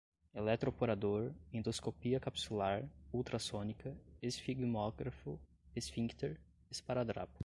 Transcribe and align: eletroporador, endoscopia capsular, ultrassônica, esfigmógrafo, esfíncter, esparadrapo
eletroporador, 0.33 1.31
endoscopia 1.53 2.19
capsular, 2.19 2.89
ultrassônica, 3.13 3.95
esfigmógrafo, 4.21 5.39
esfíncter, 5.75 6.41
esparadrapo 6.71 7.39